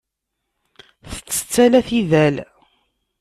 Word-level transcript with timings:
Tettett 1.11 1.53
ala 1.65 1.79
tidal. 1.87 2.35